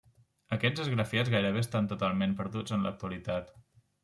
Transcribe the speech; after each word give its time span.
Aquests 0.55 0.81
esgrafiats 0.85 1.31
gairebé 1.33 1.61
estan 1.67 1.91
totalment 1.93 2.35
perduts 2.41 2.75
en 2.79 2.89
l'actualitat. 2.89 3.55